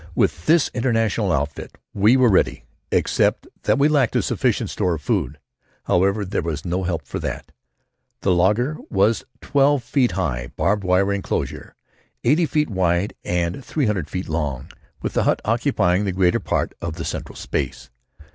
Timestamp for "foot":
9.83-10.13